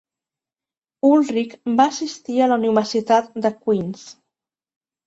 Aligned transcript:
Ullrich 1.09 1.53
va 1.81 1.87
assistir 1.91 2.41
a 2.41 2.49
la 2.55 2.59
Universitat 2.65 3.31
de 3.47 3.57
Queens. 3.61 4.13